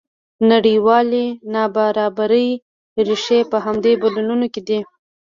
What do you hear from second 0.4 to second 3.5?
نړیوالې نابرابرۍ ریښې